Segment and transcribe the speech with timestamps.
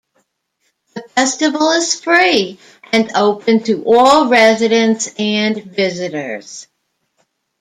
[0.95, 2.57] The festival is free
[2.91, 6.65] and open to all residents and visitors.